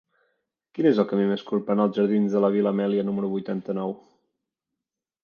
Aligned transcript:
Quin 0.77 0.85
és 0.91 1.01
el 1.01 1.05
camí 1.11 1.27
més 1.31 1.43
curt 1.49 1.67
per 1.67 1.75
anar 1.75 1.85
als 1.89 1.99
jardins 1.99 2.37
de 2.37 2.41
la 2.45 2.51
Vil·la 2.55 2.71
Amèlia 2.77 3.05
número 3.11 3.29
vuitanta-nou? 3.35 3.95